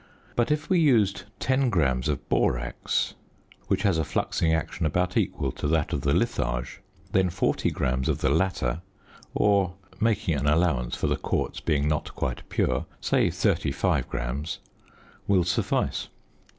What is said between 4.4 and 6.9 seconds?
action about equal to that of the litharge,